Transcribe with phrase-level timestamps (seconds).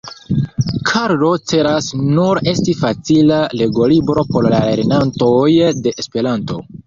[0.91, 1.89] Karlo celas
[2.19, 5.53] nur esti facila legolibro por la lernantoj
[5.85, 6.61] de Esperanto.